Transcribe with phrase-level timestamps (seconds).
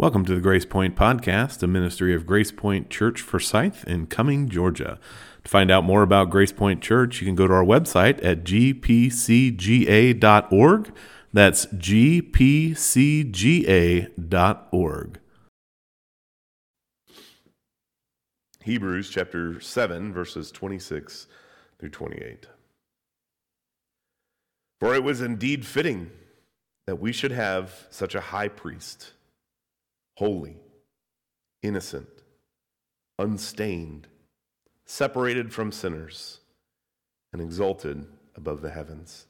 [0.00, 4.48] Welcome to the Grace Point Podcast, a ministry of Grace Point Church Forsyth in Cumming,
[4.48, 4.98] Georgia.
[5.44, 8.42] To find out more about Grace Point Church, you can go to our website at
[8.42, 8.94] gpcga.org.
[11.34, 12.40] That's gpcga.org.
[18.62, 21.26] Hebrews chapter 7, verses 26
[21.78, 22.46] through 28.
[24.80, 26.10] For it was indeed fitting
[26.86, 29.12] that we should have such a high priest
[30.20, 30.58] holy,
[31.62, 32.06] innocent,
[33.18, 34.06] unstained,
[34.84, 36.40] separated from sinners,
[37.32, 38.04] and exalted
[38.36, 39.24] above the heavens.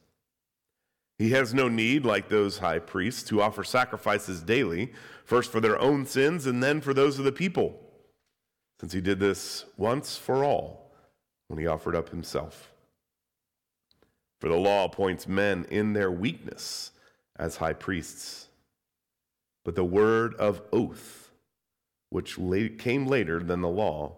[1.17, 4.93] He has no need, like those high priests, to offer sacrifices daily,
[5.25, 7.81] first for their own sins and then for those of the people,
[8.81, 10.91] since he did this once for all
[11.47, 12.73] when he offered up himself.
[14.41, 16.91] For the law appoints men in their weakness
[17.37, 18.49] as high priests
[19.65, 21.31] but the word of oath,
[22.11, 22.39] which
[22.79, 24.17] came later than the law,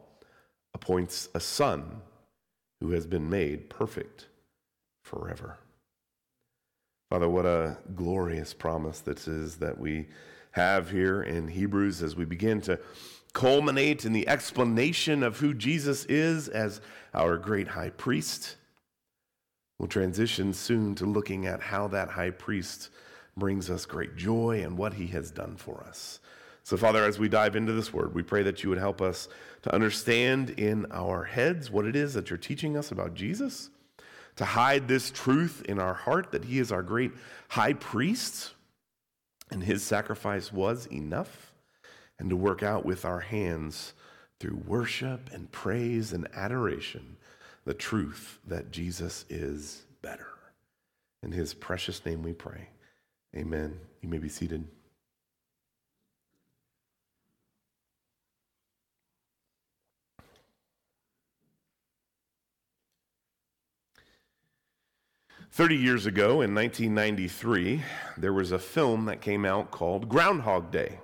[0.74, 2.00] appoints a son
[2.80, 4.26] who has been made perfect
[5.04, 5.58] forever.
[7.10, 10.08] Father, what a glorious promise this is that we
[10.52, 12.78] have here in Hebrews as we begin to
[13.32, 16.80] culminate in the explanation of who Jesus is as
[17.14, 18.56] our great high priest.
[19.78, 22.90] We'll transition soon to looking at how that high priest
[23.36, 26.20] brings us great joy and what he has done for us.
[26.64, 29.28] So, Father, as we dive into this word, we pray that you would help us
[29.62, 33.70] to understand in our heads what it is that you're teaching us about Jesus,
[34.36, 37.12] to hide this truth in our heart that he is our great
[37.48, 38.52] high priest
[39.50, 41.52] and his sacrifice was enough,
[42.18, 43.92] and to work out with our hands
[44.40, 47.16] through worship and praise and adoration
[47.64, 50.26] the truth that Jesus is better.
[51.22, 52.71] In his precious name we pray.
[53.34, 53.78] Amen.
[54.02, 54.64] You may be seated.
[65.50, 67.82] Thirty years ago, in 1993,
[68.16, 70.98] there was a film that came out called Groundhog Day.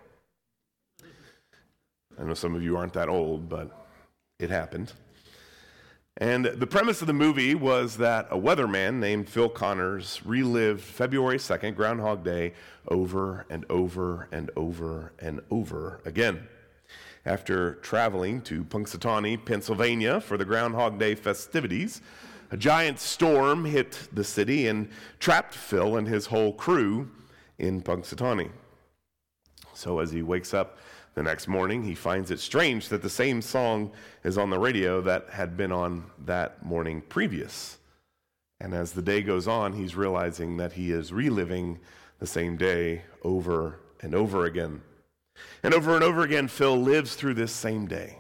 [2.18, 3.86] I know some of you aren't that old, but
[4.38, 4.92] it happened.
[6.20, 11.38] And the premise of the movie was that a weatherman named Phil Connors relived February
[11.38, 12.54] 2nd, Groundhog Day,
[12.88, 16.48] over and over and over and over again.
[17.24, 22.02] After traveling to Punxsutawney, Pennsylvania for the Groundhog Day festivities,
[22.50, 24.88] a giant storm hit the city and
[25.20, 27.10] trapped Phil and his whole crew
[27.58, 28.50] in Punxsutawney.
[29.72, 30.78] So as he wakes up
[31.18, 33.90] the next morning, he finds it strange that the same song
[34.22, 37.78] is on the radio that had been on that morning previous.
[38.60, 41.80] And as the day goes on, he's realizing that he is reliving
[42.20, 44.80] the same day over and over again.
[45.64, 48.18] And over and over again, Phil lives through this same day.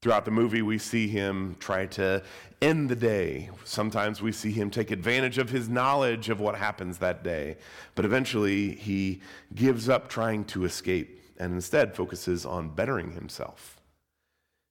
[0.00, 2.22] Throughout the movie, we see him try to
[2.62, 3.50] end the day.
[3.64, 7.58] Sometimes we see him take advantage of his knowledge of what happens that day.
[7.94, 9.20] But eventually, he
[9.54, 13.80] gives up trying to escape and instead focuses on bettering himself.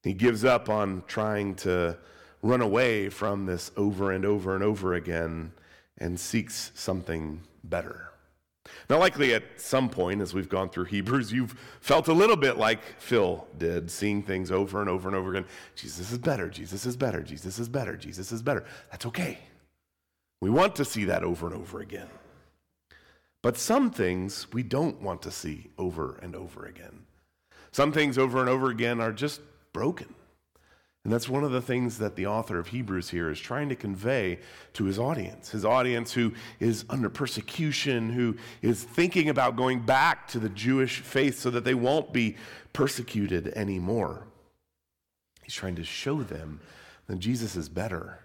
[0.03, 1.97] He gives up on trying to
[2.41, 5.53] run away from this over and over and over again
[5.97, 8.11] and seeks something better.
[8.89, 12.57] Now, likely at some point as we've gone through Hebrews, you've felt a little bit
[12.57, 15.45] like Phil did, seeing things over and over and over again.
[15.75, 18.65] Jesus is better, Jesus is better, Jesus is better, Jesus is better.
[18.91, 19.39] That's okay.
[20.41, 22.07] We want to see that over and over again.
[23.41, 27.05] But some things we don't want to see over and over again.
[27.71, 29.41] Some things over and over again are just
[29.73, 30.13] broken.
[31.03, 33.75] And that's one of the things that the author of Hebrews here is trying to
[33.75, 34.39] convey
[34.73, 35.51] to his audience.
[35.51, 40.99] His audience who is under persecution, who is thinking about going back to the Jewish
[40.99, 42.35] faith so that they won't be
[42.73, 44.27] persecuted anymore.
[45.43, 46.59] He's trying to show them
[47.05, 48.19] that Jesus is better.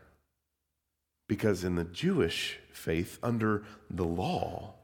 [1.29, 4.75] Because in the Jewish faith, under the law,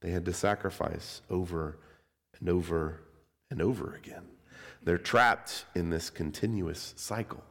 [0.00, 1.78] they had to sacrifice over
[2.38, 3.00] and over
[3.50, 4.26] and over again.
[4.82, 7.44] They're trapped in this continuous cycle.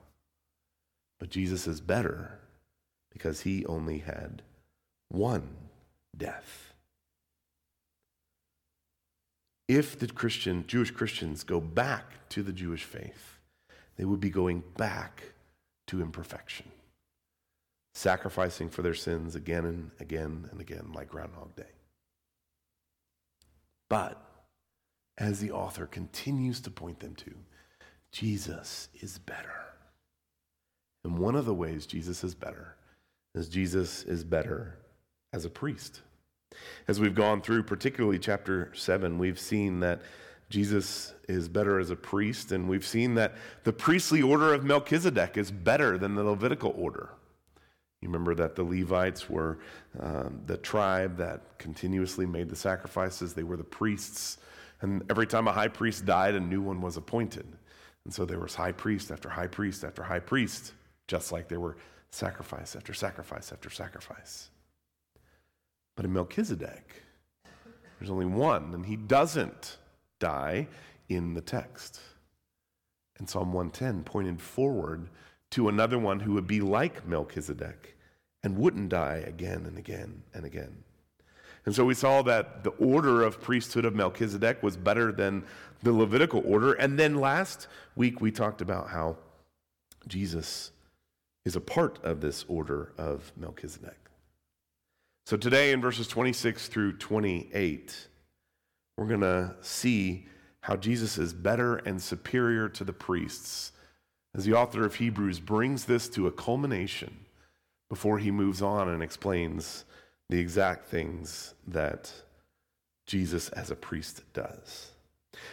[1.20, 2.40] But Jesus is better
[3.12, 4.42] because he only had
[5.10, 5.50] one
[6.16, 6.74] death.
[9.68, 13.38] If the Christian, Jewish Christians go back to the Jewish faith,
[13.98, 15.24] they would be going back
[15.88, 16.72] to imperfection,
[17.94, 21.79] sacrificing for their sins again and again and again, like Groundhog Day.
[23.90, 24.22] But
[25.18, 27.32] as the author continues to point them to,
[28.12, 29.66] Jesus is better.
[31.04, 32.76] And one of the ways Jesus is better
[33.36, 34.78] is Jesus is better
[35.34, 36.02] as a priest.
[36.88, 40.02] As we've gone through, particularly chapter 7, we've seen that
[40.50, 45.38] Jesus is better as a priest, and we've seen that the priestly order of Melchizedek
[45.38, 47.10] is better than the Levitical order.
[48.02, 49.60] You remember that the Levites were
[50.00, 54.38] um, the tribe that continuously made the sacrifices, they were the priests.
[54.82, 57.46] And every time a high priest died, a new one was appointed.
[58.06, 60.74] And so there was high priest after high priest after high priest,
[61.08, 61.76] just like there were
[62.12, 64.50] sacrifice after sacrifice after sacrifice.
[65.96, 67.04] But in Melchizedek,
[68.00, 69.78] there's only one, and he doesn't
[70.20, 70.68] die
[71.10, 72.00] in the text.
[73.18, 75.10] And Psalm 110 pointed forward
[75.52, 77.96] to another one who would be like Melchizedek
[78.44, 80.84] and wouldn't die again and again and again.
[81.66, 85.44] And so we saw that the order of priesthood of Melchizedek was better than
[85.84, 86.74] the Levitical order.
[86.74, 89.18] And then last week we talked about how
[90.08, 90.72] Jesus
[91.46, 93.98] is a part of this order of Melchizedek.
[95.26, 98.08] So today in verses 26 through 28,
[98.98, 100.26] we're going to see
[100.62, 103.72] how Jesus is better and superior to the priests
[104.36, 107.26] as the author of Hebrews brings this to a culmination
[107.90, 109.86] before he moves on and explains
[110.30, 112.12] the exact things that
[113.08, 114.92] Jesus as a priest does.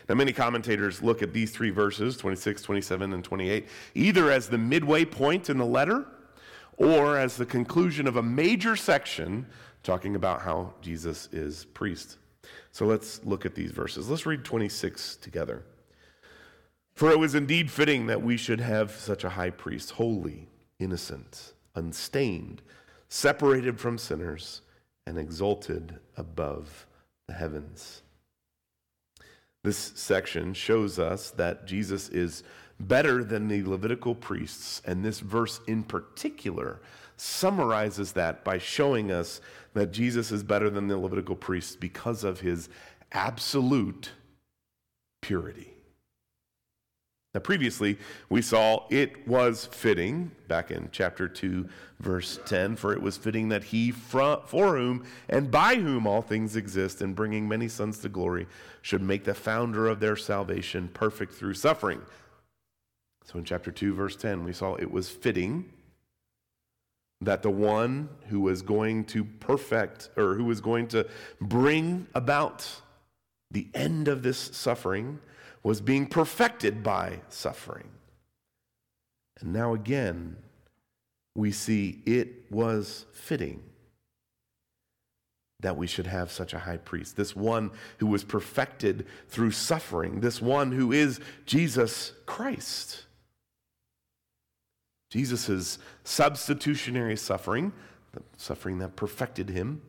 [0.08, 4.58] Now, many commentators look at these three verses, 26, 27, and 28, either as the
[4.58, 6.06] midway point in the letter
[6.76, 9.46] or as the conclusion of a major section
[9.82, 12.18] talking about how Jesus is priest.
[12.72, 14.10] So let's look at these verses.
[14.10, 15.62] Let's read 26 together.
[16.96, 20.48] For it was indeed fitting that we should have such a high priest, holy,
[20.78, 22.62] innocent, unstained,
[23.10, 24.62] separated from sinners,
[25.06, 26.86] and exalted above
[27.28, 28.02] the heavens.
[29.62, 32.42] This section shows us that Jesus is
[32.80, 36.80] better than the Levitical priests, and this verse in particular
[37.18, 39.42] summarizes that by showing us
[39.74, 42.70] that Jesus is better than the Levitical priests because of his
[43.12, 44.12] absolute
[45.20, 45.75] purity.
[47.36, 47.98] Now, previously,
[48.30, 51.68] we saw it was fitting, back in chapter 2,
[52.00, 56.56] verse 10, for it was fitting that he, for whom and by whom all things
[56.56, 58.46] exist, and bringing many sons to glory,
[58.80, 62.00] should make the founder of their salvation perfect through suffering.
[63.26, 65.70] So, in chapter 2, verse 10, we saw it was fitting
[67.20, 71.06] that the one who was going to perfect or who was going to
[71.38, 72.80] bring about
[73.50, 75.20] the end of this suffering
[75.62, 77.88] was being perfected by suffering.
[79.40, 80.36] And now again,
[81.34, 83.62] we see it was fitting
[85.60, 90.20] that we should have such a high priest, this one who was perfected through suffering,
[90.20, 93.04] this one who is Jesus Christ.
[95.10, 97.72] Jesus' substitutionary suffering,
[98.12, 99.80] the suffering that perfected him,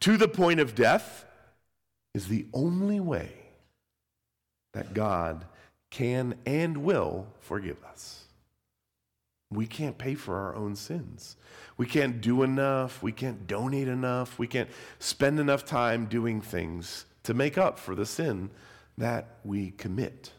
[0.00, 1.26] to the point of death,
[2.14, 3.41] is the only way
[4.72, 5.44] that God
[5.90, 8.24] can and will forgive us.
[9.50, 11.36] We can't pay for our own sins.
[11.76, 13.02] We can't do enough.
[13.02, 14.38] We can't donate enough.
[14.38, 18.50] We can't spend enough time doing things to make up for the sin
[18.96, 20.32] that we commit.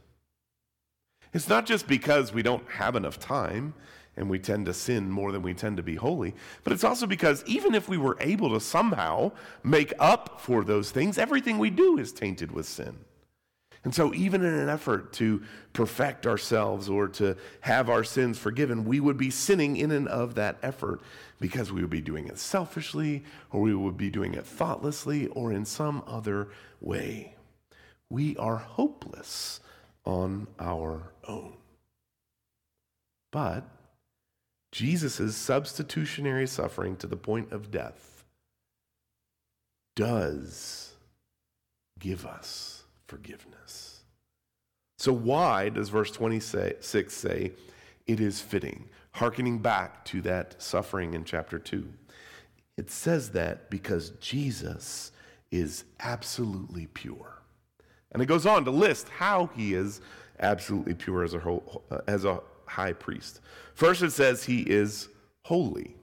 [1.34, 3.74] It's not just because we don't have enough time
[4.16, 6.36] and we tend to sin more than we tend to be holy.
[6.64, 9.32] But it's also because even if we were able to somehow
[9.64, 12.98] make up for those things, everything we do is tainted with sin.
[13.84, 15.44] And so, even in an effort to
[15.74, 20.36] perfect ourselves or to have our sins forgiven, we would be sinning in and of
[20.36, 21.02] that effort
[21.40, 25.52] because we would be doing it selfishly, or we would be doing it thoughtlessly, or
[25.52, 26.48] in some other
[26.80, 27.36] way.
[28.10, 29.60] We are hopeless
[30.06, 31.58] on our own.
[33.32, 33.66] But
[34.72, 38.24] Jesus' substitutionary suffering to the point of death
[39.96, 40.94] does
[42.00, 42.83] give us
[43.14, 44.02] forgiveness.
[44.98, 47.52] So, why does verse 26 say
[48.08, 48.90] it is fitting?
[49.12, 51.88] Harkening back to that suffering in chapter 2.
[52.76, 55.12] It says that because Jesus
[55.52, 57.44] is absolutely pure.
[58.12, 60.02] And it goes on to list how he is
[60.40, 63.42] absolutely pure as a, whole, as a high priest.
[63.76, 65.10] First, it says he is
[65.46, 65.96] holy.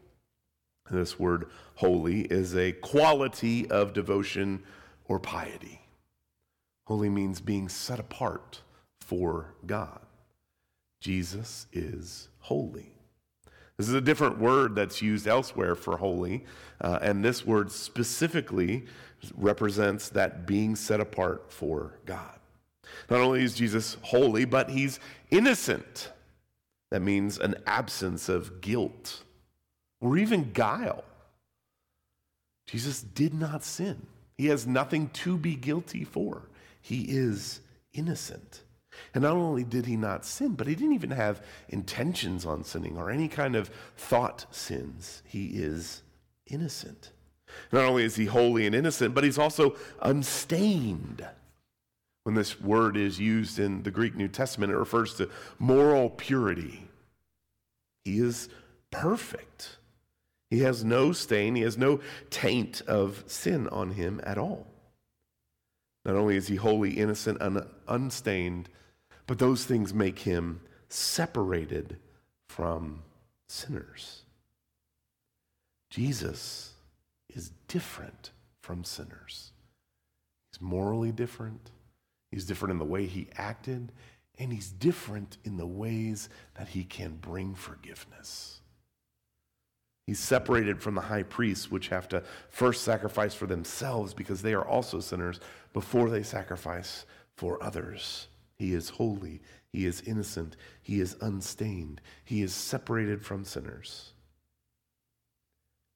[0.89, 4.63] This word holy is a quality of devotion
[5.07, 5.80] or piety.
[6.91, 8.63] Holy means being set apart
[9.01, 10.01] for God.
[11.01, 12.97] Jesus is holy.
[13.77, 16.45] This is a different word that's used elsewhere for holy,
[16.81, 18.87] uh, and this word specifically
[19.37, 22.41] represents that being set apart for God.
[23.09, 24.99] Not only is Jesus holy, but he's
[25.31, 26.11] innocent.
[26.91, 29.23] That means an absence of guilt
[30.01, 31.05] or even guile.
[32.67, 34.09] Jesus did not sin.
[34.37, 36.50] He has nothing to be guilty for.
[36.81, 37.61] He is
[37.93, 38.63] innocent.
[39.15, 42.97] And not only did he not sin, but he didn't even have intentions on sinning
[42.97, 45.23] or any kind of thought sins.
[45.27, 46.03] He is
[46.47, 47.13] innocent.
[47.73, 51.27] Not only is he holy and innocent, but he's also unstained.
[52.25, 56.89] When this word is used in the Greek New Testament, it refers to moral purity.
[58.05, 58.49] He is
[58.91, 59.79] perfect.
[60.51, 64.67] He has no stain, he has no taint of sin on him at all.
[66.05, 68.69] Not only is he holy, innocent, and unstained,
[69.27, 71.99] but those things make him separated
[72.49, 73.03] from
[73.49, 74.23] sinners.
[75.91, 76.73] Jesus
[77.29, 78.31] is different
[78.63, 79.53] from sinners.
[80.51, 81.71] He's morally different,
[82.31, 83.93] he's different in the way he acted,
[84.39, 88.60] and he's different in the ways that he can bring forgiveness.
[90.11, 94.55] He's separated from the high priests, which have to first sacrifice for themselves because they
[94.55, 95.39] are also sinners
[95.73, 98.27] before they sacrifice for others.
[98.57, 99.41] He is holy.
[99.69, 100.57] He is innocent.
[100.83, 102.01] He is unstained.
[102.25, 104.15] He is separated from sinners.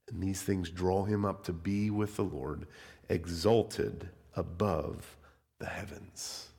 [0.09, 2.69] And these things draw him up to be with the Lord,
[3.09, 5.17] exalted above
[5.59, 6.51] the heavens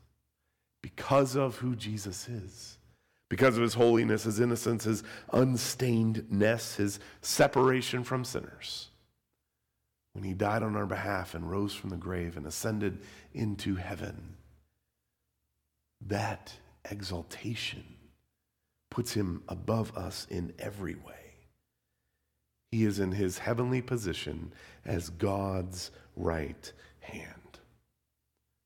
[0.81, 2.79] because of who Jesus is.
[3.35, 8.87] Because of his holiness, his innocence, his unstainedness, his separation from sinners.
[10.13, 13.01] When he died on our behalf and rose from the grave and ascended
[13.33, 14.37] into heaven,
[16.07, 16.53] that
[16.89, 17.83] exaltation
[18.89, 21.33] puts him above us in every way.
[22.71, 24.53] He is in his heavenly position
[24.85, 27.59] as God's right hand.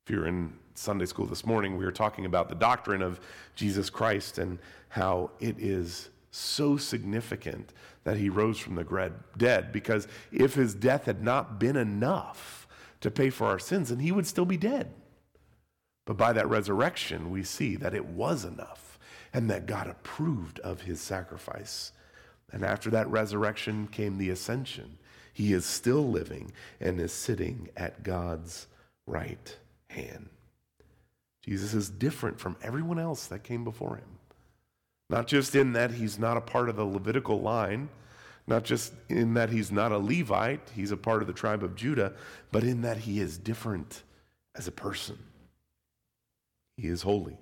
[0.06, 3.20] If you're in Sunday school this morning, we were talking about the doctrine of
[3.54, 4.58] Jesus Christ and
[4.88, 9.72] how it is so significant that he rose from the dead.
[9.72, 12.66] Because if his death had not been enough
[13.02, 14.90] to pay for our sins, then he would still be dead.
[16.06, 18.98] But by that resurrection, we see that it was enough
[19.34, 21.92] and that God approved of his sacrifice.
[22.52, 24.96] And after that resurrection came the ascension.
[25.34, 28.66] He is still living and is sitting at God's
[29.06, 29.56] right
[29.88, 30.30] hand.
[31.50, 34.20] Jesus is different from everyone else that came before him.
[35.08, 37.88] Not just in that he's not a part of the Levitical line,
[38.46, 41.74] not just in that he's not a Levite, he's a part of the tribe of
[41.74, 42.12] Judah,
[42.52, 44.04] but in that he is different
[44.54, 45.18] as a person.
[46.76, 47.36] He is holy,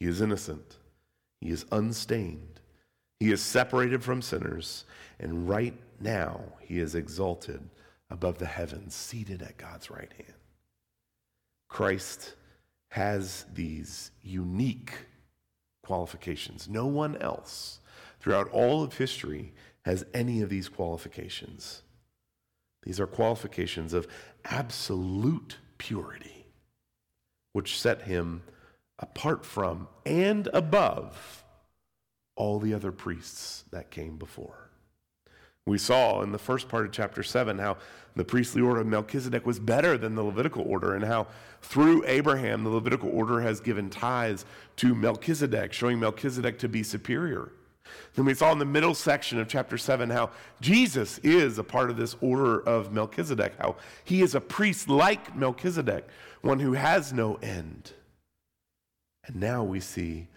[0.00, 0.78] he is innocent,
[1.40, 2.58] he is unstained,
[3.20, 4.86] he is separated from sinners,
[5.20, 7.60] and right now he is exalted
[8.10, 10.34] above the heavens, seated at God's right hand.
[11.68, 12.34] Christ
[12.94, 14.92] has these unique
[15.82, 16.68] qualifications.
[16.68, 17.80] No one else
[18.20, 19.52] throughout all of history
[19.84, 21.82] has any of these qualifications.
[22.84, 24.06] These are qualifications of
[24.44, 26.46] absolute purity,
[27.52, 28.44] which set him
[29.00, 31.42] apart from and above
[32.36, 34.63] all the other priests that came before.
[35.66, 37.78] We saw in the first part of chapter 7 how
[38.16, 41.26] the priestly order of Melchizedek was better than the Levitical order, and how
[41.62, 44.44] through Abraham, the Levitical order has given tithes
[44.76, 47.50] to Melchizedek, showing Melchizedek to be superior.
[48.14, 50.30] Then we saw in the middle section of chapter 7 how
[50.60, 55.34] Jesus is a part of this order of Melchizedek, how he is a priest like
[55.34, 56.06] Melchizedek,
[56.42, 57.92] one who has no end.
[59.26, 60.28] And now we see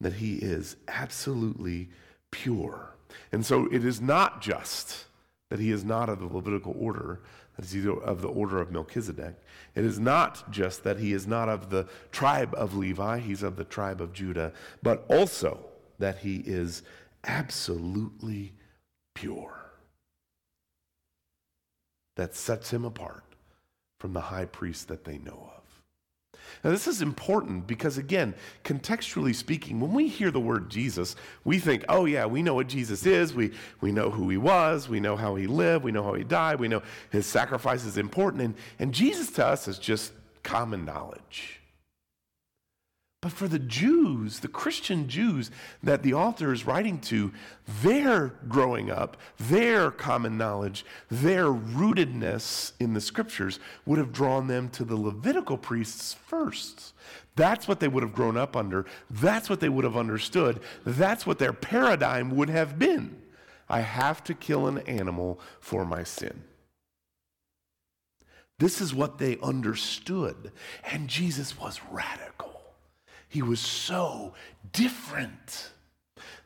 [0.00, 1.88] that he is absolutely
[2.30, 2.95] pure.
[3.32, 5.06] And so it is not just
[5.50, 7.20] that he is not of the Levitical order,
[7.56, 9.36] that is of the order of Melchizedek.
[9.74, 13.56] It is not just that he is not of the tribe of Levi, he's of
[13.56, 15.60] the tribe of Judah, but also
[15.98, 16.82] that he is
[17.24, 18.52] absolutely
[19.14, 19.72] pure.
[22.16, 23.24] That sets him apart
[23.98, 25.55] from the high priest that they know of.
[26.62, 28.34] Now, this is important because, again,
[28.64, 32.68] contextually speaking, when we hear the word Jesus, we think, oh, yeah, we know what
[32.68, 33.34] Jesus is.
[33.34, 34.88] We, we know who he was.
[34.88, 35.84] We know how he lived.
[35.84, 36.60] We know how he died.
[36.60, 38.42] We know his sacrifice is important.
[38.42, 40.12] And, and Jesus to us is just
[40.42, 41.60] common knowledge.
[43.26, 45.50] But for the Jews, the Christian Jews
[45.82, 47.32] that the author is writing to,
[47.82, 54.68] their growing up, their common knowledge, their rootedness in the scriptures would have drawn them
[54.68, 56.94] to the Levitical priests first.
[57.34, 58.86] That's what they would have grown up under.
[59.10, 60.60] That's what they would have understood.
[60.84, 63.20] That's what their paradigm would have been.
[63.68, 66.44] I have to kill an animal for my sin.
[68.60, 70.52] This is what they understood.
[70.84, 72.55] And Jesus was radical.
[73.36, 74.32] He was so
[74.72, 75.70] different.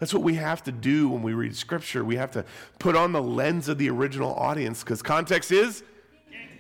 [0.00, 2.04] That's what we have to do when we read scripture.
[2.04, 2.44] We have to
[2.80, 5.84] put on the lens of the original audience because context is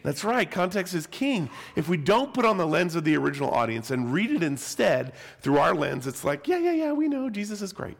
[0.04, 1.50] That's right, context is king.
[1.74, 5.14] If we don't put on the lens of the original audience and read it instead
[5.40, 7.98] through our lens, it's like, yeah, yeah, yeah, we know Jesus is great.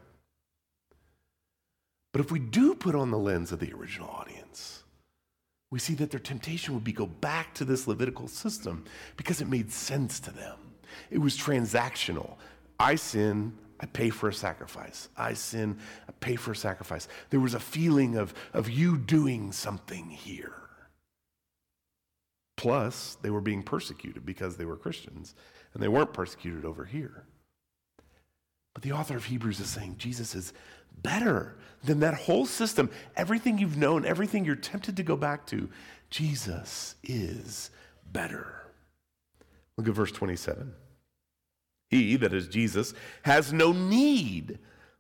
[2.13, 4.85] But if we do put on the lens of the original audience,
[5.69, 8.85] we see that their temptation would be go back to this Levitical system
[9.17, 10.70] because it made sense to them.
[11.11, 12.37] It was transactional.
[12.79, 15.09] I sin, I pay for a sacrifice.
[15.17, 15.79] I sin,
[16.09, 17.09] I pay for a sacrifice.
[17.31, 20.55] There was a feeling of, of you doing something here.
[22.57, 25.35] Plus, they were being persecuted because they were Christians,
[25.73, 27.25] and they weren't persecuted over here.
[28.75, 30.53] But the author of Hebrews is saying Jesus is
[31.03, 32.91] better than that whole system.
[33.17, 35.71] Everything you've known, everything you're tempted to go back to,
[36.11, 37.71] Jesus is
[38.13, 38.63] better.
[39.77, 40.75] Look at verse 27.
[41.91, 44.59] He, that is Jesus, has no need,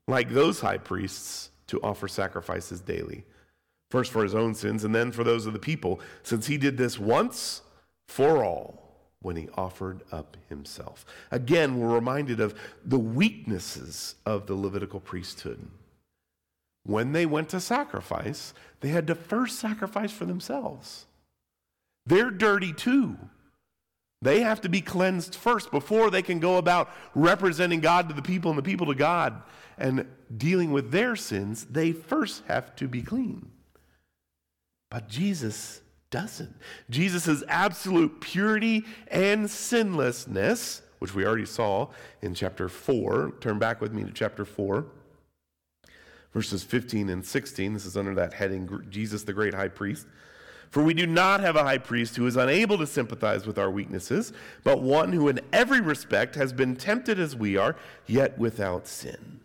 [0.09, 3.25] like those high priests, to offer sacrifices daily,
[3.91, 6.77] first for his own sins and then for those of the people, since he did
[6.77, 7.63] this once
[8.09, 8.81] for all
[9.23, 11.05] when he offered up himself.
[11.31, 15.69] Again, we're reminded of the weaknesses of the Levitical priesthood.
[16.83, 21.07] When they went to sacrifice, they had to first sacrifice for themselves.
[22.07, 23.17] They're dirty too.
[24.23, 28.23] They have to be cleansed first before they can go about representing God to the
[28.23, 29.43] people and the people to God
[29.79, 31.67] and dealing with their sins.
[31.71, 33.50] They first have to be clean.
[34.91, 36.55] But Jesus doesn't.
[36.91, 41.89] Jesus' absolute purity and sinlessness, which we already saw
[42.21, 44.85] in chapter 4, turn back with me to chapter 4,
[46.35, 47.73] verses 15 and 16.
[47.73, 50.07] This is under that heading Jesus, the great high priest.
[50.71, 53.71] For we do not have a high priest who is unable to sympathize with our
[53.71, 57.75] weaknesses, but one who in every respect has been tempted as we are,
[58.07, 59.41] yet without sin.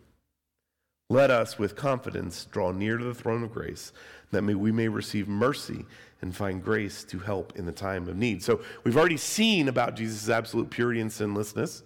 [1.10, 3.92] Let us with confidence draw near to the throne of grace,
[4.30, 5.84] that we may receive mercy
[6.22, 8.42] and find grace to help in the time of need.
[8.42, 11.82] So we've already seen about Jesus' absolute purity and sinlessness,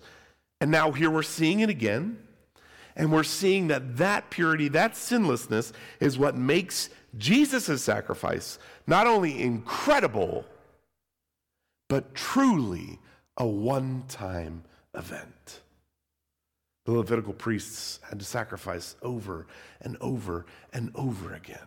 [0.61, 2.19] and now here we're seeing it again.
[2.97, 9.41] And we're seeing that that purity, that sinlessness, is what makes Jesus' sacrifice not only
[9.41, 10.45] incredible,
[11.89, 12.99] but truly
[13.37, 14.63] a one time
[14.95, 15.61] event.
[16.87, 19.47] The Levitical priests had to sacrifice over
[19.81, 21.59] and over and over again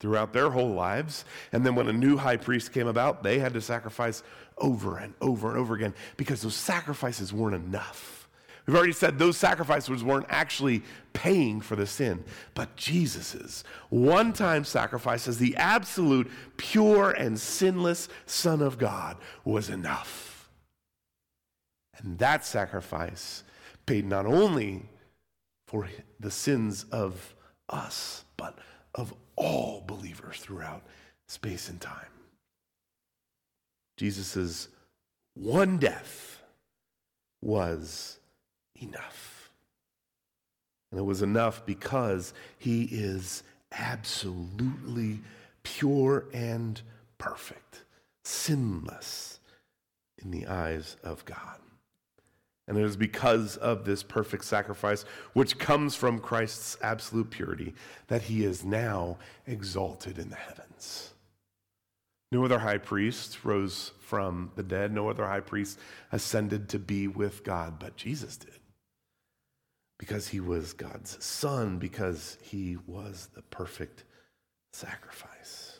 [0.00, 1.24] throughout their whole lives.
[1.52, 4.22] And then when a new high priest came about, they had to sacrifice
[4.58, 8.23] over and over and over again because those sacrifices weren't enough.
[8.66, 12.24] We've already said those sacrifices weren't actually paying for the sin,
[12.54, 20.50] but Jesus's one-time sacrifice as the absolute pure and sinless Son of God was enough.
[21.98, 23.44] And that sacrifice
[23.86, 24.88] paid not only
[25.66, 27.34] for the sins of
[27.68, 28.58] us, but
[28.94, 30.82] of all believers throughout
[31.28, 32.06] space and time.
[33.96, 34.68] Jesus'
[35.34, 36.40] one death
[37.42, 38.18] was
[38.84, 39.50] enough.
[40.90, 43.42] And it was enough because he is
[43.72, 45.22] absolutely
[45.64, 46.80] pure and
[47.18, 47.82] perfect,
[48.22, 49.40] sinless
[50.22, 51.58] in the eyes of God.
[52.68, 57.74] And it is because of this perfect sacrifice, which comes from Christ's absolute purity,
[58.06, 61.12] that he is now exalted in the heavens.
[62.30, 65.78] No other high priest rose from the dead, no other high priest
[66.12, 68.60] ascended to be with God, but Jesus did
[70.04, 74.04] because he was God's son, because he was the perfect
[74.74, 75.78] sacrifice.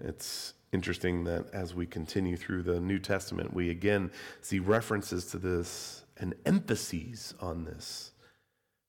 [0.00, 5.38] It's interesting that as we continue through the New Testament, we again see references to
[5.38, 8.10] this and emphases on this.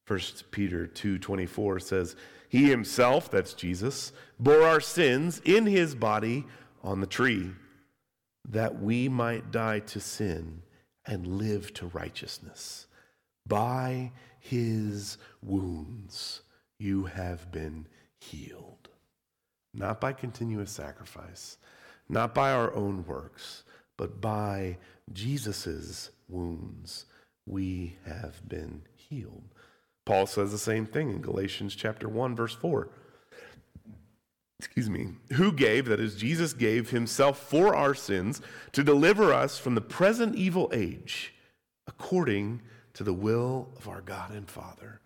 [0.07, 2.15] 1 Peter 2:24 says,
[2.49, 6.47] "He himself, that's Jesus, bore our sins in his body
[6.81, 7.51] on the tree,
[8.49, 10.63] that we might die to sin
[11.05, 12.87] and live to righteousness.
[13.47, 16.41] By his wounds
[16.79, 17.87] you have been
[18.19, 18.89] healed.
[19.73, 21.57] Not by continuous sacrifice,
[22.09, 23.63] not by our own works,
[23.97, 24.77] but by
[25.13, 27.05] Jesus' wounds
[27.45, 29.43] we have been healed.
[30.05, 32.89] Paul says the same thing in Galatians chapter 1 verse 4
[34.63, 38.41] excuse me, who gave, that is, Jesus gave himself for our sins
[38.73, 41.33] to deliver us from the present evil age,
[41.87, 42.61] according
[42.93, 45.01] to the will of our God and Father.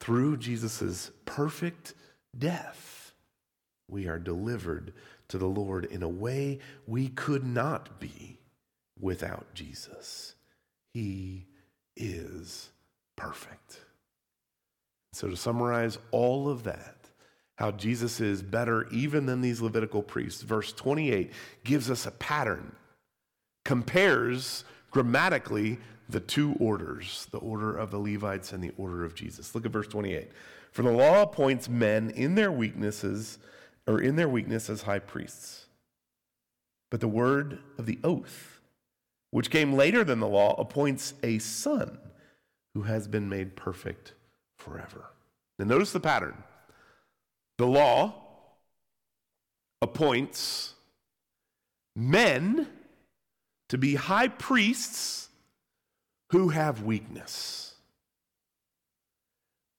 [0.00, 1.94] Through Jesus' perfect
[2.36, 3.12] death,
[3.88, 4.92] we are delivered
[5.28, 8.40] to the Lord in a way we could not be
[9.00, 10.34] without Jesus.
[10.92, 11.46] He
[11.96, 12.70] is
[13.14, 13.82] perfect.
[15.12, 16.95] So, to summarize all of that,
[17.56, 20.42] how Jesus is better even than these Levitical priests.
[20.42, 21.32] Verse 28
[21.64, 22.76] gives us a pattern,
[23.64, 29.54] compares grammatically the two orders, the order of the Levites and the order of Jesus.
[29.54, 30.30] Look at verse 28.
[30.70, 33.38] For the law appoints men in their weaknesses,
[33.86, 35.66] or in their weakness as high priests.
[36.90, 38.60] But the word of the oath,
[39.30, 41.98] which came later than the law, appoints a son
[42.74, 44.12] who has been made perfect
[44.58, 45.06] forever.
[45.58, 46.42] Now, notice the pattern.
[47.58, 48.14] The law
[49.80, 50.74] appoints
[51.94, 52.68] men
[53.68, 55.28] to be high priests
[56.30, 57.74] who have weakness.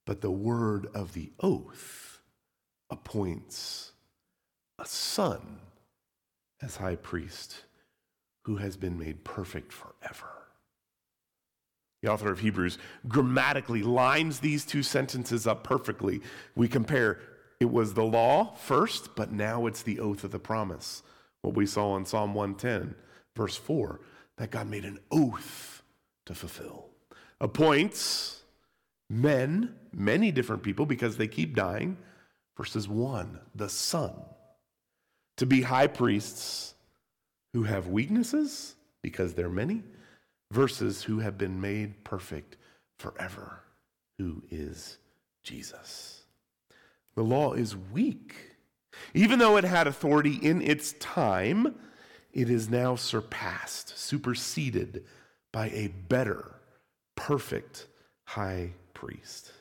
[0.06, 2.22] But the word of the oath
[2.90, 3.92] appoints
[4.80, 5.60] a son
[6.62, 7.64] as high priest
[8.46, 10.30] who has been made perfect forever.
[12.02, 16.22] The author of Hebrews grammatically lines these two sentences up perfectly.
[16.56, 17.20] We compare
[17.60, 21.04] it was the law first, but now it's the oath of the promise.
[21.42, 22.96] What we saw in Psalm 110,
[23.36, 24.00] verse 4,
[24.38, 25.82] that God made an oath
[26.26, 26.90] to fulfill.
[27.40, 28.42] Appoints
[29.10, 31.98] men, many different people, because they keep dying,
[32.58, 34.14] verses 1, the Son,
[35.38, 36.74] to be high priests
[37.54, 39.84] who have weaknesses, because they're many,
[40.52, 42.58] verses who have been made perfect
[43.00, 43.62] forever,
[44.18, 44.98] who is
[45.44, 46.24] Jesus.
[47.18, 48.36] The law is weak.
[49.16, 51.74] Even though it had authority in its time,
[52.32, 55.04] it is now surpassed, superseded
[55.52, 56.62] by a better,
[57.16, 57.88] perfect
[58.26, 59.52] high priest.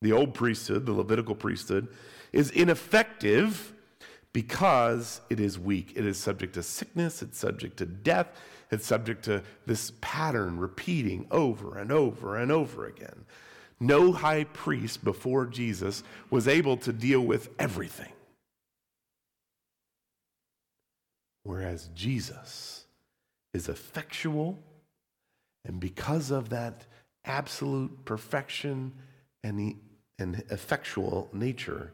[0.00, 1.88] The old priesthood, the Levitical priesthood,
[2.32, 3.72] is ineffective
[4.32, 5.92] because it is weak.
[5.96, 8.28] It is subject to sickness, it's subject to death,
[8.70, 13.24] it's subject to this pattern repeating over and over and over again.
[13.78, 18.12] No high priest before Jesus was able to deal with everything.
[21.42, 22.86] Whereas Jesus
[23.54, 24.58] is effectual,
[25.64, 26.86] and because of that
[27.24, 28.92] absolute perfection
[29.44, 29.76] and, the,
[30.18, 31.92] and effectual nature,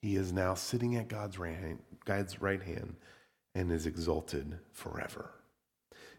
[0.00, 2.96] he is now sitting at God's right, hand, God's right hand
[3.54, 5.30] and is exalted forever.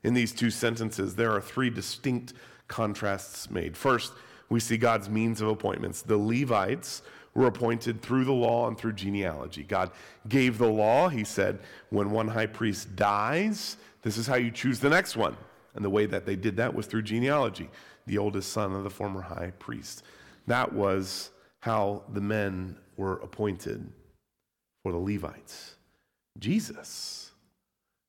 [0.03, 2.33] In these two sentences, there are three distinct
[2.67, 3.77] contrasts made.
[3.77, 4.13] First,
[4.51, 6.01] we see God's means of appointments.
[6.01, 9.63] The Levites were appointed through the law and through genealogy.
[9.63, 9.91] God
[10.27, 11.07] gave the law.
[11.07, 11.59] He said,
[11.89, 15.37] when one high priest dies, this is how you choose the next one.
[15.73, 17.69] And the way that they did that was through genealogy,
[18.07, 20.03] the oldest son of the former high priest.
[20.47, 23.89] That was how the men were appointed
[24.83, 25.75] for the Levites.
[26.37, 27.31] Jesus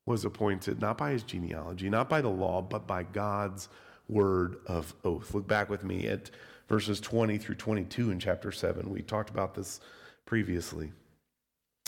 [0.05, 3.69] was appointed not by his genealogy, not by the law, but by God's
[4.07, 5.33] word of oath.
[5.33, 6.29] Look back with me at
[6.67, 8.89] verses 20 through 22 in chapter 7.
[8.89, 9.79] We talked about this
[10.25, 10.91] previously.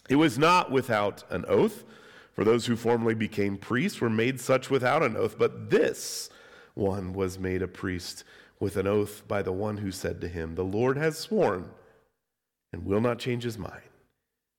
[0.10, 1.84] It was not without an oath,
[2.34, 6.30] for those who formerly became priests were made such without an oath, but this
[6.74, 8.24] one was made a priest
[8.60, 11.70] with an oath by the one who said to him, The Lord has sworn
[12.72, 13.82] and will not change his mind.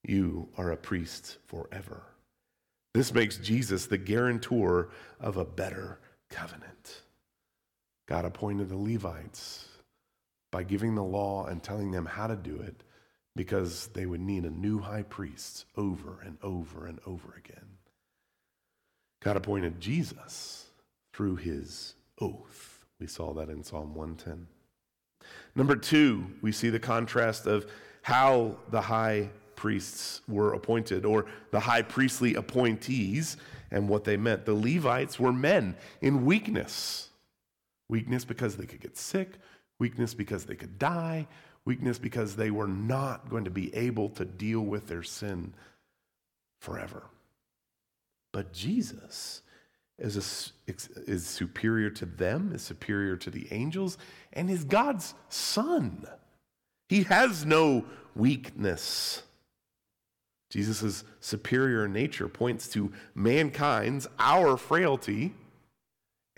[0.02, 2.02] You are a priest forever.
[2.94, 4.88] This makes Jesus the guarantor
[5.20, 7.02] of a better covenant.
[8.06, 9.66] God appointed the Levites
[10.52, 12.82] by giving the law and telling them how to do it
[13.34, 17.66] because they would need a new high priest over and over and over again.
[19.22, 20.66] God appointed Jesus
[21.12, 22.84] through his oath.
[23.00, 24.46] We saw that in Psalm 110.
[25.54, 27.66] Number two, we see the contrast of
[28.02, 33.36] how the high priests were appointed, or the high priestly appointees,
[33.70, 34.44] and what they meant.
[34.44, 37.08] The Levites were men in weakness.
[37.88, 39.38] Weakness because they could get sick,
[39.78, 41.26] weakness because they could die,
[41.64, 45.52] weakness because they were not going to be able to deal with their sin
[46.60, 47.04] forever.
[48.32, 49.42] But Jesus
[49.98, 50.16] is,
[50.66, 50.72] a,
[51.10, 53.98] is superior to them, is superior to the angels,
[54.32, 56.06] and is God's son.
[56.88, 59.22] He has no weakness.
[60.50, 65.34] Jesus' superior nature points to mankind's, our frailty,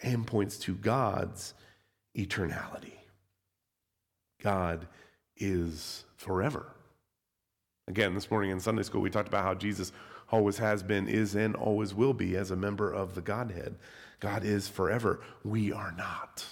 [0.02, 1.54] and points to God's
[2.16, 2.94] eternality.
[4.42, 4.86] God
[5.36, 6.66] is forever.
[7.88, 9.92] Again, this morning in Sunday school, we talked about how Jesus
[10.30, 13.76] always has been, is, and always will be as a member of the Godhead.
[14.20, 15.20] God is forever.
[15.42, 16.44] We are not.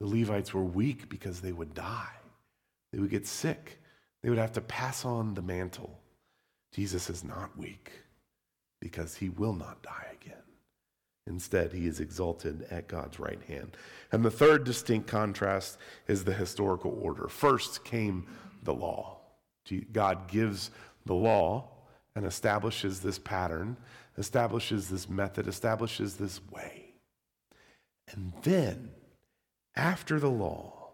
[0.00, 2.14] The Levites were weak because they would die,
[2.92, 3.80] they would get sick,
[4.22, 5.98] they would have to pass on the mantle.
[6.72, 7.90] Jesus is not weak
[8.80, 10.45] because he will not die again.
[11.26, 13.76] Instead, he is exalted at God's right hand.
[14.12, 17.28] And the third distinct contrast is the historical order.
[17.28, 18.26] First came
[18.62, 19.18] the law.
[19.92, 20.70] God gives
[21.04, 21.68] the law
[22.14, 23.76] and establishes this pattern,
[24.16, 26.94] establishes this method, establishes this way.
[28.12, 28.90] And then,
[29.74, 30.90] after the law,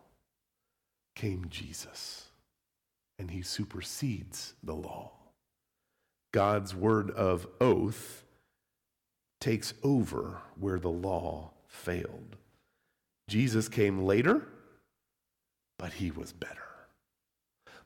[1.14, 2.30] came Jesus,
[3.18, 5.12] and he supersedes the law.
[6.32, 8.21] God's word of oath
[9.42, 12.36] takes over where the law failed.
[13.28, 14.46] Jesus came later,
[15.80, 16.62] but he was better.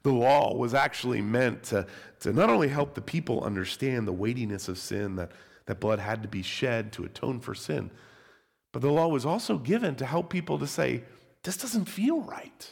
[0.03, 1.87] The law was actually meant to,
[2.21, 5.33] to not only help the people understand the weightiness of sin, that,
[5.65, 7.91] that blood had to be shed to atone for sin,
[8.73, 11.05] but the law was also given to help people to say,
[11.43, 12.69] this doesn't feel right.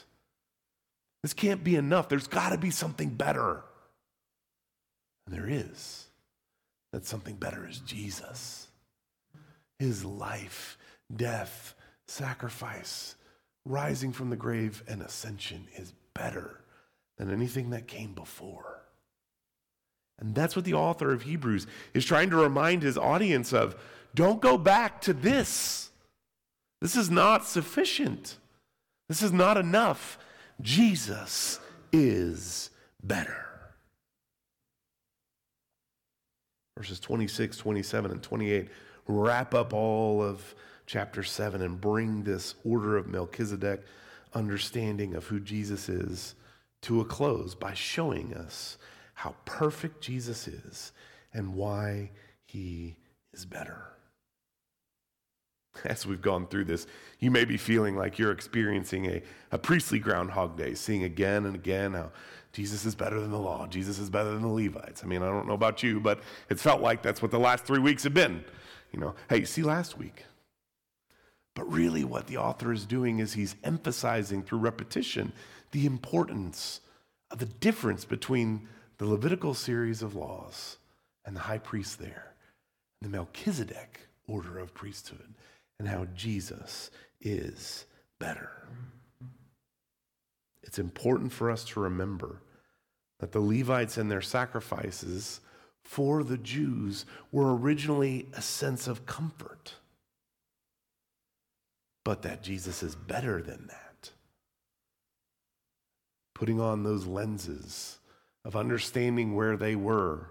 [1.22, 2.10] This can't be enough.
[2.10, 3.62] There's got to be something better.
[5.26, 6.06] And there is.
[6.92, 8.68] That something better is Jesus.
[9.78, 10.78] His life,
[11.14, 11.74] death,
[12.06, 13.16] sacrifice,
[13.64, 16.60] rising from the grave, and ascension is better
[17.18, 18.82] than anything that came before.
[20.18, 23.76] And that's what the author of Hebrews is trying to remind his audience of.
[24.14, 25.90] Don't go back to this.
[26.80, 28.38] This is not sufficient.
[29.08, 30.18] This is not enough.
[30.60, 31.58] Jesus
[31.92, 32.70] is
[33.02, 33.44] better.
[36.76, 38.68] Verses 26, 27, and 28
[39.06, 40.54] wrap up all of
[40.86, 43.82] chapter 7 and bring this order of Melchizedek
[44.34, 46.34] understanding of who Jesus is
[46.82, 48.76] to a close by showing us
[49.14, 50.92] how perfect Jesus is
[51.32, 52.10] and why
[52.46, 52.96] he
[53.32, 53.88] is better.
[55.84, 56.86] As we've gone through this,
[57.18, 61.54] you may be feeling like you're experiencing a, a priestly groundhog day, seeing again and
[61.54, 62.12] again how
[62.52, 65.02] Jesus is better than the law, Jesus is better than the Levites.
[65.02, 67.64] I mean, I don't know about you, but it's felt like that's what the last
[67.64, 68.44] three weeks have been.
[68.94, 70.24] You know, hey, see last week.
[71.56, 75.32] But really, what the author is doing is he's emphasizing through repetition
[75.72, 76.80] the importance
[77.32, 80.76] of the difference between the Levitical series of laws
[81.26, 82.34] and the high priest there,
[83.02, 85.34] the Melchizedek order of priesthood,
[85.80, 87.86] and how Jesus is
[88.20, 88.68] better.
[90.62, 92.42] It's important for us to remember
[93.18, 95.40] that the Levites and their sacrifices
[95.84, 99.74] for the Jews were originally a sense of comfort,
[102.04, 104.10] but that Jesus is better than that.
[106.34, 107.98] Putting on those lenses
[108.44, 110.30] of understanding where they were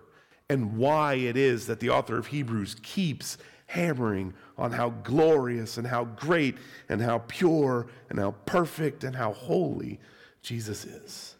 [0.49, 3.37] and why it is that the author of Hebrews keeps
[3.67, 6.57] hammering on how glorious and how great
[6.89, 9.99] and how pure and how perfect and how holy
[10.41, 11.35] Jesus is.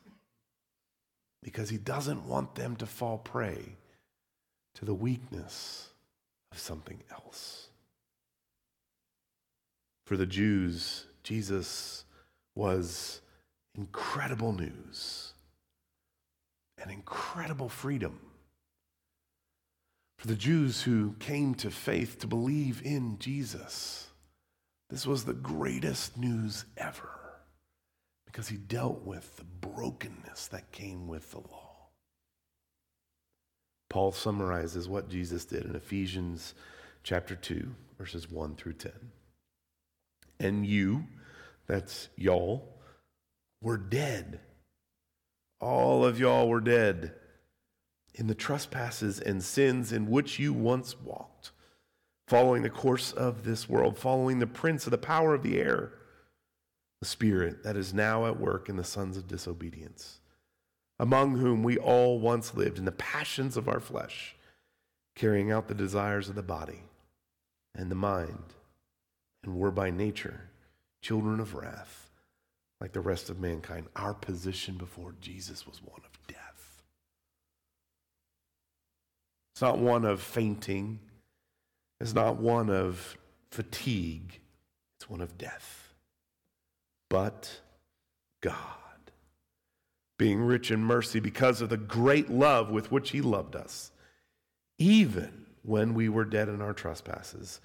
[1.42, 3.76] Because he doesn't want them to fall prey
[4.84, 5.88] to the weakness
[6.52, 7.70] of something else.
[10.06, 12.04] For the Jews, Jesus
[12.54, 13.22] was
[13.76, 15.32] incredible news
[16.78, 18.20] and incredible freedom.
[20.18, 24.10] For the Jews who came to faith to believe in Jesus,
[24.90, 27.10] this was the greatest news ever
[28.26, 31.63] because he dealt with the brokenness that came with the law.
[33.94, 36.56] Paul summarizes what Jesus did in Ephesians
[37.04, 38.92] chapter 2, verses 1 through 10.
[40.40, 41.06] And you,
[41.68, 42.80] that's y'all,
[43.62, 44.40] were dead.
[45.62, 47.14] All of y'all were dead
[48.16, 51.52] in the trespasses and sins in which you once walked,
[52.28, 55.92] following the course of this world, following the prince of the power of the air,
[57.00, 60.20] the spirit that is now at work in the sons of disobedience
[61.04, 64.38] among whom we all once lived in the passions of our flesh,
[65.18, 66.84] carrying out the desires of the body
[67.76, 68.54] and the mind,
[69.44, 70.40] and were by nature
[71.02, 72.10] children of wrath,
[72.80, 73.86] like the rest of mankind.
[73.98, 76.84] Our position before Jesus was one of death.
[79.54, 81.02] It's not one of fainting,
[82.00, 83.18] it's not one of
[83.52, 84.40] fatigue,
[84.98, 85.94] it's one of death.
[87.10, 87.60] But
[88.40, 88.83] God
[90.18, 93.92] being rich in mercy because of the great love with which he loved us,
[94.78, 97.60] even when we were dead in our trespasses,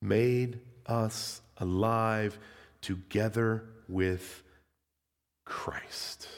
[0.00, 2.38] made us alive
[2.80, 4.42] together with
[5.44, 6.28] Christ.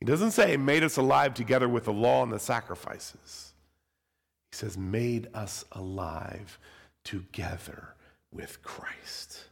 [0.00, 3.52] He doesn't say made us alive together with the law and the sacrifices.
[4.50, 6.58] He says made us alive
[7.04, 7.94] together
[8.32, 9.44] with Christ.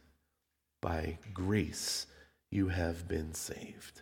[0.81, 2.07] By grace
[2.49, 4.01] you have been saved.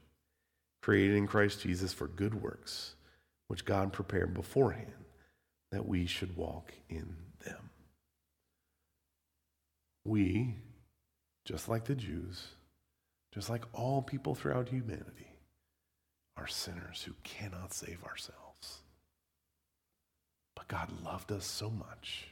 [0.81, 2.95] created in Christ Jesus for good works,
[3.47, 5.05] which God prepared beforehand
[5.71, 7.15] that we should walk in
[7.45, 7.69] them.
[10.05, 10.55] We,
[11.45, 12.47] just like the Jews,
[13.33, 15.27] just like all people throughout humanity,
[16.37, 18.81] are sinners who cannot save ourselves.
[20.55, 22.27] But God loved us so much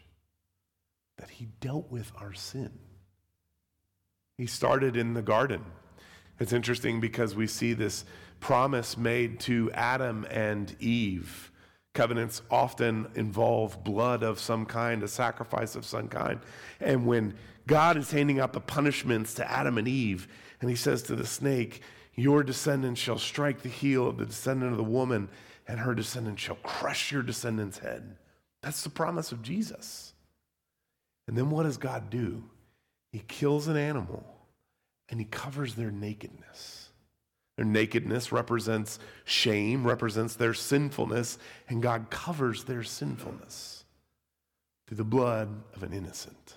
[1.17, 2.71] that he dealt with our sin.
[4.37, 5.63] He started in the garden.
[6.39, 8.05] It's interesting because we see this
[8.39, 11.51] promise made to Adam and Eve.
[11.93, 16.39] Covenants often involve blood of some kind, a sacrifice of some kind.
[16.79, 17.33] And when
[17.67, 20.27] God is handing out the punishments to Adam and Eve,
[20.61, 21.81] and he says to the snake,
[22.15, 25.29] Your descendant shall strike the heel of the descendant of the woman,
[25.67, 28.17] and her descendant shall crush your descendant's head.
[28.61, 30.13] That's the promise of Jesus.
[31.27, 32.43] And then what does God do?
[33.11, 34.25] He kills an animal
[35.09, 36.88] and he covers their nakedness.
[37.59, 43.83] Their nakedness represents shame, represents their sinfulness, and God covers their sinfulness
[44.87, 46.53] through the blood of an innocent.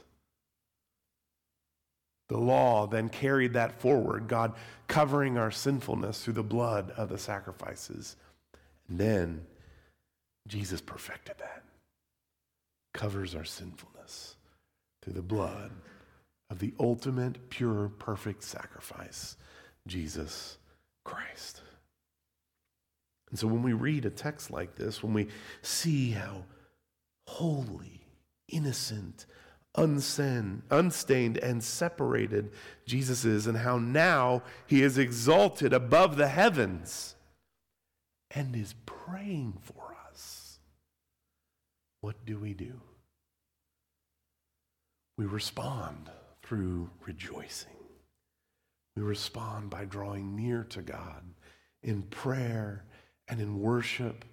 [2.28, 4.52] The law then carried that forward, God
[4.86, 8.14] covering our sinfulness through the blood of the sacrifices.
[8.88, 9.46] And then
[10.46, 11.64] Jesus perfected that,
[12.94, 14.36] covers our sinfulness
[15.02, 15.72] through the blood
[16.48, 19.36] of the ultimate, pure, perfect sacrifice,
[19.88, 20.58] Jesus
[21.04, 21.62] Christ.
[23.30, 25.28] And so when we read a text like this, when we
[25.62, 26.44] see how
[27.26, 28.06] holy,
[28.48, 29.26] innocent,
[29.74, 32.52] unstained, unstained and separated
[32.84, 37.14] Jesus is, and how now he is exalted above the heavens
[38.30, 40.58] and is praying for us.
[42.02, 42.80] What do we do?
[45.16, 46.10] We respond
[46.42, 47.81] through rejoicing.
[48.96, 51.22] We respond by drawing near to God
[51.82, 52.84] in prayer
[53.28, 54.24] and in worship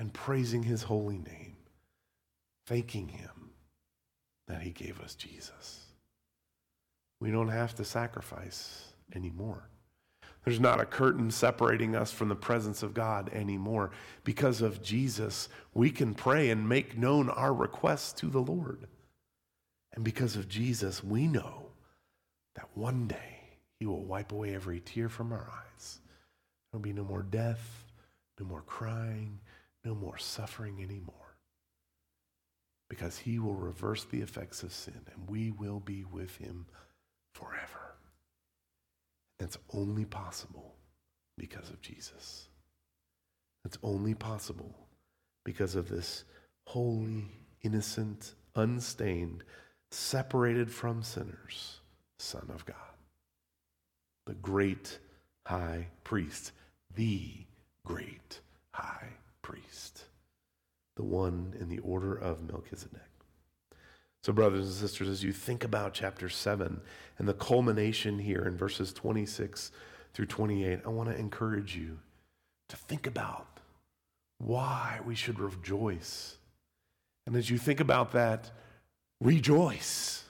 [0.00, 1.56] and praising his holy name,
[2.66, 3.50] thanking him
[4.46, 5.86] that he gave us Jesus.
[7.20, 9.68] We don't have to sacrifice anymore.
[10.44, 13.90] There's not a curtain separating us from the presence of God anymore.
[14.24, 18.86] Because of Jesus, we can pray and make known our requests to the Lord.
[19.92, 21.66] And because of Jesus, we know
[22.54, 23.37] that one day
[23.80, 26.00] he will wipe away every tear from our eyes.
[26.72, 27.84] There'll be no more death,
[28.38, 29.40] no more crying,
[29.84, 31.14] no more suffering anymore
[32.88, 36.66] because he will reverse the effects of sin and we will be with him
[37.34, 37.96] forever.
[39.38, 40.74] That's only possible
[41.36, 42.48] because of Jesus.
[43.64, 44.74] That's only possible
[45.44, 46.24] because of this
[46.66, 47.26] holy,
[47.62, 49.44] innocent, unstained,
[49.90, 51.80] separated from sinners
[52.18, 52.76] Son of God,
[54.28, 54.98] the great
[55.44, 56.52] high priest,
[56.94, 57.32] the
[57.84, 59.08] great high
[59.42, 60.04] priest
[60.98, 63.00] the one in the order of Melchizedek.
[64.24, 66.80] So, brothers and sisters, as you think about chapter 7
[67.18, 69.70] and the culmination here in verses 26
[70.12, 72.00] through 28, I want to encourage you
[72.68, 73.46] to think about
[74.38, 76.36] why we should rejoice.
[77.28, 78.50] And as you think about that,
[79.20, 80.24] rejoice.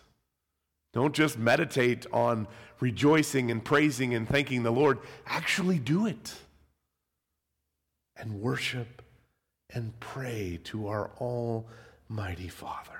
[0.92, 2.48] Don't just meditate on
[2.80, 4.98] rejoicing and praising and thanking the Lord.
[5.26, 6.34] Actually do it
[8.16, 9.02] and worship
[9.70, 12.98] and pray to our Almighty Father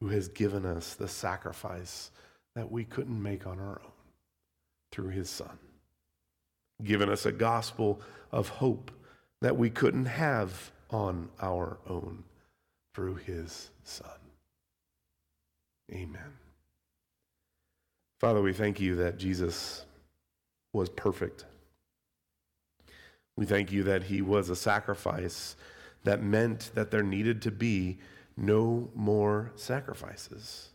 [0.00, 2.10] who has given us the sacrifice
[2.54, 3.90] that we couldn't make on our own
[4.92, 5.58] through his Son,
[6.82, 8.90] given us a gospel of hope
[9.40, 12.22] that we couldn't have on our own
[12.94, 14.10] through his Son.
[15.92, 16.38] Amen.
[18.20, 19.84] Father, we thank you that Jesus
[20.72, 21.44] was perfect
[23.36, 25.56] we thank you that he was a sacrifice
[26.04, 27.98] that meant that there needed to be
[28.36, 30.68] no more sacrifices.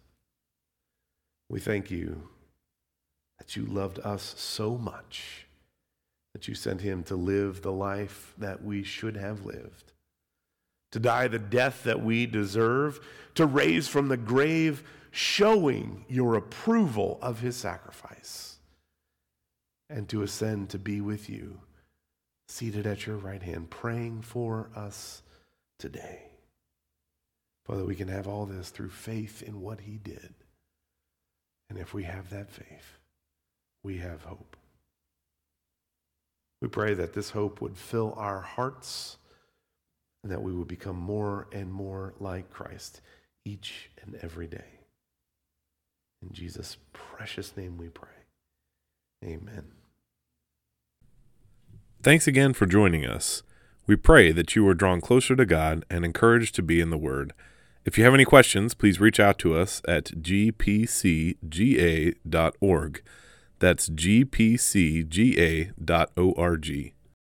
[1.50, 2.30] We thank you
[3.38, 5.48] that you loved us so much
[6.34, 9.94] that you sent him to live the life that we should have lived,
[10.92, 13.00] to die the death that we deserve,
[13.36, 18.58] to raise from the grave, showing your approval of his sacrifice,
[19.90, 21.60] and to ascend to be with you
[22.48, 25.22] seated at your right hand, praying for us
[25.78, 26.24] today.
[27.66, 30.34] Father, we can have all this through faith in what he did.
[31.70, 32.98] And if we have that faith,
[33.84, 34.58] we have hope.
[36.62, 39.18] We pray that this hope would fill our hearts
[40.24, 43.02] and that we would become more and more like Christ
[43.46, 44.79] each and every day.
[46.22, 48.10] In Jesus' precious name we pray.
[49.24, 49.72] Amen.
[52.02, 53.44] Thanks again for joining us.
[53.86, 56.98] We pray that you are drawn closer to God and encouraged to be in the
[56.98, 57.34] Word.
[57.86, 61.42] If you have any questions, please reach out to us at gpcga.org.
[63.60, 64.60] That's gpcga.org.